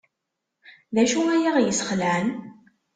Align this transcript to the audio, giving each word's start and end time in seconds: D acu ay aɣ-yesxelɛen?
D 0.93 0.95
acu 1.03 1.21
ay 1.33 1.43
aɣ-yesxelɛen? 1.51 2.27